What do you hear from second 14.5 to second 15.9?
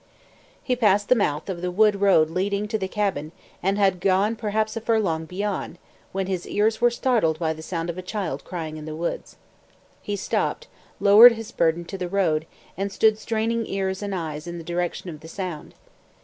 the direction of the sound.